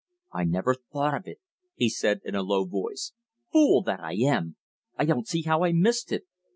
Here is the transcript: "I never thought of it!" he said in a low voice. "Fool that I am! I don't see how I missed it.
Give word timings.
"I 0.31 0.45
never 0.45 0.73
thought 0.73 1.13
of 1.13 1.27
it!" 1.27 1.37
he 1.75 1.87
said 1.87 2.21
in 2.25 2.33
a 2.33 2.41
low 2.41 2.65
voice. 2.65 3.13
"Fool 3.51 3.83
that 3.83 3.99
I 3.99 4.13
am! 4.15 4.55
I 4.97 5.05
don't 5.05 5.27
see 5.27 5.43
how 5.43 5.63
I 5.63 5.73
missed 5.73 6.11
it. 6.11 6.25